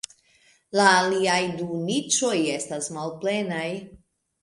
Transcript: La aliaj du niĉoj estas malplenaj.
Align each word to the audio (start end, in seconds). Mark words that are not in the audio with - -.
La 0.79 0.85
aliaj 1.01 1.37
du 1.61 1.69
niĉoj 1.91 2.35
estas 2.57 2.91
malplenaj. 2.99 3.65